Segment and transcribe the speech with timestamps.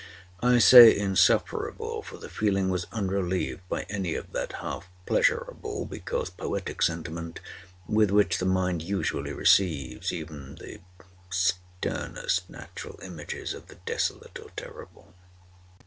[0.41, 6.31] I say insufferable; for the feeling was unrelieved by any of that half pleasurable, because
[6.31, 7.39] poetic, sentiment,
[7.87, 10.79] with which the mind usually receives even the
[11.29, 15.13] sternest natural images of the desolate or terrible.